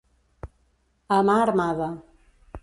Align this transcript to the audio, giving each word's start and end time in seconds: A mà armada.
A 1.19 1.19
mà 1.29 1.37
armada. 1.43 1.91